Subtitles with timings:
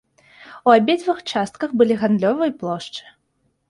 [0.69, 3.03] У абедзвюх частках былі гандлёвыя плошчы.